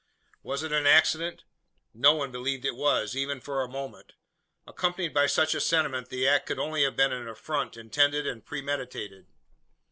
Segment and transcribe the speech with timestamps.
[0.41, 1.43] Was it an accident?
[1.93, 4.13] No one believed it was even for a moment.
[4.65, 8.43] Accompanied by such a sentiment the act could only have been an affront intended and
[8.43, 9.27] premeditated.